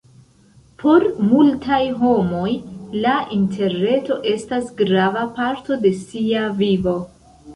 Por 0.83 1.03
multaj 1.33 1.81
homoj 1.99 2.53
la 3.03 3.13
interreto 3.37 4.17
estas 4.31 4.71
grava 4.79 5.27
parto 5.37 5.77
de 5.87 5.91
sia 6.01 6.49
vivo. 6.63 6.95